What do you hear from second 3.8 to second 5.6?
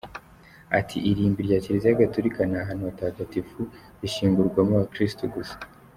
rishyingurwamo abakirisitu gusa.